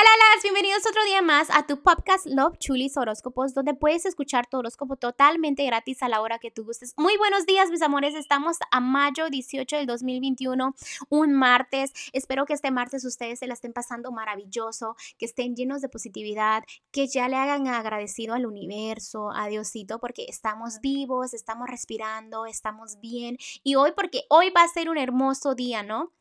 Hola, 0.00 0.10
las 0.32 0.44
bienvenidos 0.44 0.86
otro 0.88 1.02
día 1.06 1.22
más 1.22 1.48
a 1.50 1.66
tu 1.66 1.82
podcast 1.82 2.24
Love 2.26 2.56
Chulis 2.58 2.96
Horóscopos, 2.96 3.52
donde 3.52 3.74
puedes 3.74 4.06
escuchar 4.06 4.46
tu 4.46 4.58
horóscopo 4.58 4.94
totalmente 4.94 5.66
gratis 5.66 6.04
a 6.04 6.08
la 6.08 6.20
hora 6.20 6.38
que 6.38 6.52
tú 6.52 6.64
gustes. 6.64 6.94
Muy 6.96 7.16
buenos 7.16 7.46
días, 7.46 7.68
mis 7.72 7.82
amores. 7.82 8.14
Estamos 8.14 8.58
a 8.70 8.78
mayo 8.78 9.28
18 9.28 9.74
del 9.74 9.86
2021, 9.86 10.76
un 11.08 11.32
martes. 11.32 11.92
Espero 12.12 12.46
que 12.46 12.52
este 12.52 12.70
martes 12.70 13.04
ustedes 13.04 13.40
se 13.40 13.48
la 13.48 13.54
estén 13.54 13.72
pasando 13.72 14.12
maravilloso, 14.12 14.94
que 15.18 15.26
estén 15.26 15.56
llenos 15.56 15.82
de 15.82 15.88
positividad, 15.88 16.62
que 16.92 17.08
ya 17.08 17.28
le 17.28 17.34
hagan 17.34 17.66
agradecido 17.66 18.34
al 18.34 18.46
universo, 18.46 19.32
a 19.34 19.48
Diosito, 19.48 19.98
porque 19.98 20.26
estamos 20.28 20.80
vivos, 20.80 21.34
estamos 21.34 21.68
respirando, 21.68 22.46
estamos 22.46 23.00
bien. 23.00 23.36
Y 23.64 23.74
hoy, 23.74 23.90
porque 23.96 24.22
hoy 24.28 24.50
va 24.50 24.62
a 24.62 24.68
ser 24.68 24.90
un 24.90 24.96
hermoso 24.96 25.56
día, 25.56 25.82
¿no? 25.82 26.12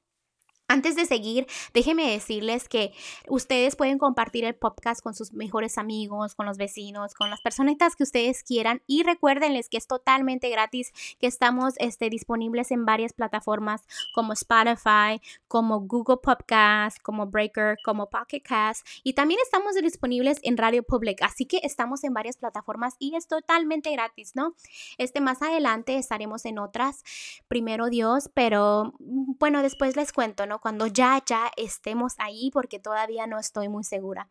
Antes 0.70 0.98
de 0.98 1.06
seguir, 1.06 1.48
déjenme 1.74 2.12
decirles 2.12 2.68
que 2.68 2.92
ustedes 3.30 3.78
pueden 3.78 3.98
compartir 3.98 4.44
el 4.44 4.54
podcast 4.54 5.02
con 5.02 5.14
sus 5.14 5.32
mejores 5.32 5.78
amigos, 5.78 6.36
con 6.36 6.46
los 6.46 6.58
vecinos, 6.58 7.14
con 7.14 7.30
las 7.30 7.40
personitas 7.40 7.96
que 7.96 8.04
ustedes 8.04 8.44
quieran 8.44 8.82
y 8.86 9.04
recuérdenles 9.04 9.70
que 9.70 9.78
es 9.78 9.88
totalmente 9.88 10.50
gratis, 10.50 10.92
que 11.22 11.28
estamos 11.28 11.76
este, 11.78 12.10
disponibles 12.10 12.72
en 12.72 12.84
varias 12.84 13.14
plataformas 13.14 13.84
como 14.14 14.34
Spotify, 14.34 15.22
como 15.48 15.80
Google 15.80 16.18
Podcast, 16.22 16.98
como 17.02 17.28
Breaker, 17.28 17.78
como 17.86 18.10
Pocket 18.10 18.42
Cast 18.42 18.86
y 19.04 19.14
también 19.14 19.40
estamos 19.42 19.76
disponibles 19.76 20.40
en 20.44 20.58
Radio 20.58 20.84
Public, 20.84 21.22
así 21.22 21.46
que 21.46 21.62
estamos 21.64 22.04
en 22.04 22.14
varias 22.14 22.36
plataformas 22.36 22.96
y 23.00 23.16
es 23.16 23.30
totalmente 23.30 23.90
gratis, 23.94 24.34
¿no? 24.36 24.54
Este 24.98 25.22
más 25.22 25.42
adelante 25.42 25.96
estaremos 25.96 26.44
en 26.44 26.60
otras, 26.60 27.06
primero 27.48 27.88
Dios, 27.90 28.30
pero 28.34 28.96
mm, 29.00 29.38
bueno, 29.40 29.62
después 29.62 29.96
les 29.96 30.12
cuento, 30.12 30.46
¿no? 30.46 30.57
Cuando 30.60 30.88
ya, 30.88 31.22
ya 31.26 31.52
estemos 31.58 32.16
ahí, 32.18 32.52
porque 32.52 32.80
todavía 32.80 33.28
no 33.28 33.40
estoy 33.40 33.70
muy 33.70 33.84
segura. 33.84 34.28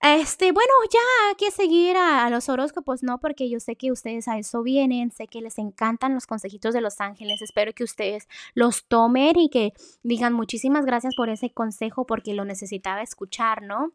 Este, 0.00 0.52
bueno, 0.52 0.72
ya 0.92 1.00
hay 1.28 1.34
que 1.34 1.50
seguir 1.50 1.96
a, 1.96 2.30
los 2.30 2.48
horóscopos, 2.48 3.02
¿no? 3.02 3.18
Porque 3.18 3.50
yo 3.50 3.58
sé 3.58 3.74
que 3.74 3.90
ustedes 3.90 4.28
a 4.28 4.38
eso 4.38 4.62
vienen, 4.62 5.10
sé 5.10 5.26
que 5.26 5.40
les 5.40 5.58
encantan 5.58 6.14
los 6.14 6.26
consejitos 6.26 6.72
de 6.72 6.80
los 6.80 7.00
ángeles, 7.00 7.42
espero 7.42 7.72
que 7.72 7.82
ustedes 7.82 8.28
los 8.54 8.84
tomen 8.86 9.36
y 9.36 9.48
que 9.48 9.72
digan 10.04 10.34
muchísimas 10.34 10.84
gracias 10.86 11.14
por 11.16 11.30
ese 11.30 11.50
consejo 11.50 12.06
porque 12.06 12.32
lo 12.34 12.44
necesitaba 12.44 13.02
escuchar, 13.02 13.62
¿no? 13.62 13.92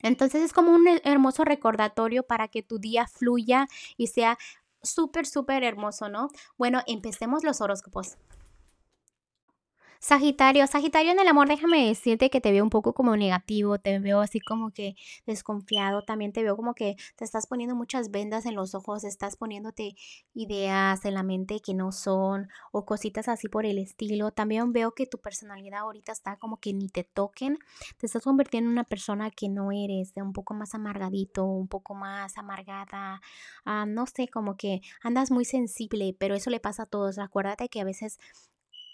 Entonces 0.00 0.42
es 0.42 0.52
como 0.52 0.72
un 0.72 0.86
hermoso 1.04 1.44
recordatorio 1.44 2.24
para 2.24 2.48
que 2.48 2.62
tu 2.62 2.78
día 2.78 3.06
fluya 3.06 3.66
y 3.96 4.08
sea 4.08 4.36
súper, 4.82 5.24
súper 5.24 5.64
hermoso, 5.64 6.10
¿no? 6.10 6.28
Bueno, 6.58 6.82
empecemos 6.86 7.44
los 7.44 7.62
horóscopos. 7.62 8.18
Sagitario, 10.04 10.66
Sagitario 10.66 11.12
en 11.12 11.18
el 11.18 11.28
amor, 11.28 11.48
déjame 11.48 11.86
decirte 11.86 12.28
que 12.28 12.42
te 12.42 12.52
veo 12.52 12.62
un 12.62 12.68
poco 12.68 12.92
como 12.92 13.16
negativo, 13.16 13.78
te 13.78 13.98
veo 14.00 14.20
así 14.20 14.38
como 14.38 14.70
que 14.70 14.96
desconfiado, 15.24 16.02
también 16.02 16.30
te 16.30 16.42
veo 16.42 16.56
como 16.56 16.74
que 16.74 16.96
te 17.16 17.24
estás 17.24 17.46
poniendo 17.46 17.74
muchas 17.74 18.10
vendas 18.10 18.44
en 18.44 18.54
los 18.54 18.74
ojos, 18.74 19.02
estás 19.04 19.38
poniéndote 19.38 19.96
ideas 20.34 21.06
en 21.06 21.14
la 21.14 21.22
mente 21.22 21.60
que 21.60 21.72
no 21.72 21.90
son 21.90 22.50
o 22.70 22.84
cositas 22.84 23.28
así 23.28 23.48
por 23.48 23.64
el 23.64 23.78
estilo. 23.78 24.30
También 24.30 24.74
veo 24.74 24.92
que 24.92 25.06
tu 25.06 25.16
personalidad 25.22 25.80
ahorita 25.80 26.12
está 26.12 26.36
como 26.36 26.58
que 26.58 26.74
ni 26.74 26.90
te 26.90 27.04
toquen, 27.04 27.56
te 27.96 28.04
estás 28.04 28.24
convirtiendo 28.24 28.68
en 28.68 28.72
una 28.72 28.84
persona 28.84 29.30
que 29.30 29.48
no 29.48 29.72
eres, 29.72 30.12
un 30.16 30.34
poco 30.34 30.52
más 30.52 30.74
amargadito, 30.74 31.46
un 31.46 31.66
poco 31.66 31.94
más 31.94 32.36
amargada, 32.36 33.22
ah, 33.64 33.86
no 33.86 34.04
sé, 34.04 34.28
como 34.28 34.58
que 34.58 34.82
andas 35.02 35.30
muy 35.30 35.46
sensible, 35.46 36.14
pero 36.18 36.34
eso 36.34 36.50
le 36.50 36.60
pasa 36.60 36.82
a 36.82 36.86
todos. 36.86 37.18
Acuérdate 37.18 37.70
que 37.70 37.80
a 37.80 37.84
veces 37.84 38.18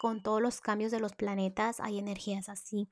con 0.01 0.23
todos 0.23 0.41
los 0.41 0.61
cambios 0.61 0.91
de 0.91 0.99
los 0.99 1.13
planetas 1.13 1.79
hay 1.79 1.99
energías 1.99 2.49
así. 2.49 2.89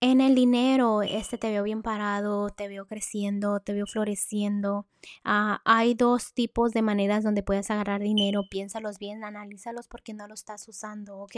En 0.00 0.20
el 0.20 0.34
dinero, 0.34 1.02
este 1.02 1.38
te 1.38 1.48
veo 1.48 1.62
bien 1.62 1.82
parado, 1.82 2.50
te 2.50 2.66
veo 2.66 2.88
creciendo, 2.88 3.60
te 3.60 3.72
veo 3.72 3.86
floreciendo. 3.86 4.88
Ah, 5.22 5.62
hay 5.64 5.94
dos 5.94 6.34
tipos 6.34 6.72
de 6.72 6.82
maneras 6.82 7.22
donde 7.22 7.44
puedes 7.44 7.70
agarrar 7.70 8.00
dinero. 8.00 8.42
Piénsalos 8.50 8.98
bien, 8.98 9.22
analízalos 9.22 9.86
porque 9.86 10.12
no 10.12 10.26
lo 10.26 10.34
estás 10.34 10.66
usando, 10.66 11.18
¿ok? 11.18 11.36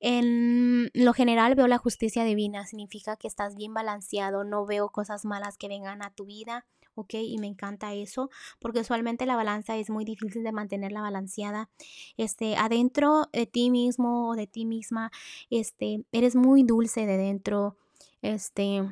En 0.00 0.90
lo 0.92 1.14
general 1.14 1.54
veo 1.54 1.66
la 1.66 1.78
justicia 1.78 2.24
divina, 2.24 2.66
significa 2.66 3.16
que 3.16 3.28
estás 3.28 3.56
bien 3.56 3.72
balanceado, 3.72 4.44
no 4.44 4.66
veo 4.66 4.90
cosas 4.90 5.24
malas 5.24 5.56
que 5.56 5.68
vengan 5.68 6.02
a 6.02 6.10
tu 6.10 6.26
vida. 6.26 6.66
¿Ok? 6.96 7.14
Y 7.14 7.38
me 7.38 7.46
encanta 7.46 7.94
eso, 7.94 8.30
porque 8.58 8.80
usualmente 8.80 9.26
la 9.26 9.36
balanza 9.36 9.76
es 9.76 9.88
muy 9.90 10.04
difícil 10.04 10.42
de 10.42 10.50
mantenerla 10.50 11.00
balanceada. 11.00 11.70
Este, 12.16 12.56
adentro 12.56 13.28
de 13.32 13.46
ti 13.46 13.70
mismo 13.70 14.30
o 14.30 14.34
de 14.34 14.48
ti 14.48 14.64
misma, 14.64 15.12
este, 15.50 16.04
eres 16.10 16.34
muy 16.34 16.64
dulce 16.64 17.06
de 17.06 17.16
dentro, 17.16 17.76
este, 18.22 18.82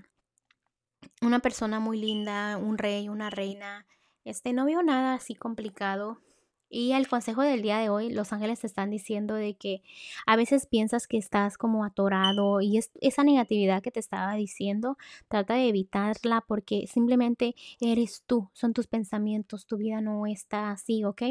una 1.21 1.41
persona 1.41 1.81
muy 1.81 1.99
linda, 1.99 2.57
un 2.57 2.79
rey, 2.79 3.09
una 3.09 3.31
reina, 3.31 3.87
este, 4.25 4.53
no 4.53 4.65
veo 4.65 4.83
nada 4.83 5.15
así 5.15 5.35
complicado. 5.35 6.21
Y 6.69 6.93
el 6.93 7.07
consejo 7.09 7.43
del 7.43 7.63
día 7.63 7.79
de 7.79 7.89
hoy, 7.89 8.11
los 8.11 8.33
ángeles 8.33 8.61
te 8.61 8.67
están 8.67 8.91
diciendo 8.91 9.35
de 9.35 9.55
que 9.55 9.83
a 10.27 10.37
veces 10.37 10.67
piensas 10.67 11.07
que 11.07 11.19
estás 11.19 11.57
como 11.57 11.85
atorado 11.85 12.61
y 12.61 12.79
es, 12.79 12.91
esa 13.01 13.23
negatividad 13.23 13.83
que 13.83 13.91
te 13.91 14.01
estaba 14.01 14.35
diciendo, 14.35 14.97
trata 15.29 15.55
de 15.55 15.69
evitarla 15.69 16.41
porque 16.41 16.87
simplemente 16.87 17.55
eres 17.81 18.25
tú, 18.27 18.51
son 18.53 18.73
tus 18.73 18.87
pensamientos, 18.87 19.67
tu 19.67 19.77
vida 19.77 20.01
no 20.01 20.27
está 20.27 20.71
así, 20.71 21.05
¿ok? 21.05 21.23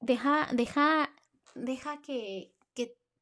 deja, 0.00 0.48
deja, 0.52 1.10
deja 1.54 2.00
que, 2.00 2.52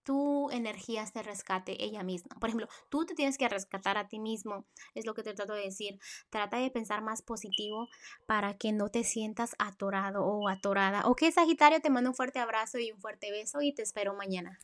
tu 0.06 0.48
energía 0.52 1.04
se 1.04 1.22
rescate 1.22 1.84
ella 1.84 2.04
misma. 2.04 2.36
Por 2.40 2.48
ejemplo, 2.48 2.68
tú 2.88 3.04
te 3.04 3.14
tienes 3.14 3.36
que 3.36 3.48
rescatar 3.48 3.98
a 3.98 4.06
ti 4.06 4.20
mismo, 4.20 4.64
es 4.94 5.04
lo 5.04 5.14
que 5.14 5.24
te 5.24 5.34
trato 5.34 5.52
de 5.52 5.62
decir. 5.62 5.98
Trata 6.30 6.58
de 6.58 6.70
pensar 6.70 7.02
más 7.02 7.22
positivo 7.22 7.88
para 8.24 8.56
que 8.56 8.72
no 8.72 8.88
te 8.88 9.02
sientas 9.02 9.56
atorado 9.58 10.24
o 10.24 10.48
atorada. 10.48 11.02
Ok, 11.06 11.24
Sagitario, 11.34 11.80
te 11.80 11.90
mando 11.90 12.10
un 12.10 12.16
fuerte 12.16 12.38
abrazo 12.38 12.78
y 12.78 12.92
un 12.92 13.00
fuerte 13.00 13.32
beso 13.32 13.60
y 13.60 13.74
te 13.74 13.82
espero 13.82 14.14
mañana. 14.14 14.60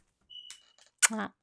Ah. 1.10 1.34